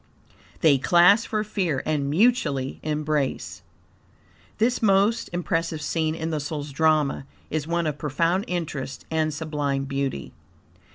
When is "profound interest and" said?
7.99-9.31